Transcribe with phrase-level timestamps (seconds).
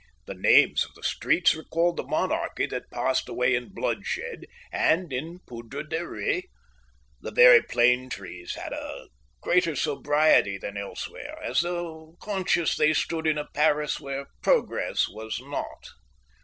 [0.25, 5.41] The names of the streets recalled the monarchy that passed away in bloodshed, and in
[5.45, 6.43] poudre de riz.
[7.21, 9.09] The very plane trees had a
[9.41, 15.39] greater sobriety than elsewhere, as though conscious they stood in a Paris where progress was
[15.39, 15.89] not.